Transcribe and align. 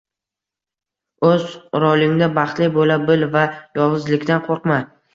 O‘z 1.33 1.45
rolingda 1.85 2.31
baxtli 2.41 2.73
bo‘la 2.81 2.99
bil 3.07 3.29
va 3.39 3.47
yolg‘izlikdan 3.81 4.47
qo‘rqma. 4.51 4.85